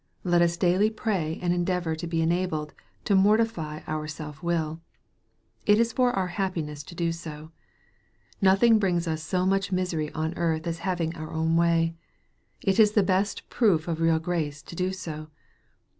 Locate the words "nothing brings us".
8.41-9.21